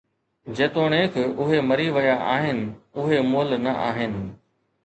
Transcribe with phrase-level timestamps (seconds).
[0.59, 2.63] جيتوڻيڪ اهي مري ويا آهن،
[3.03, 4.19] اهي مئل نه آهن